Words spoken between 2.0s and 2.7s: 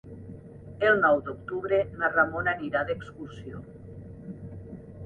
na Ramona